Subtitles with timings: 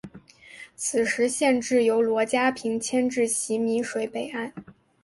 [0.75, 4.51] 此时县治由罗家坪迁至洣水北岸。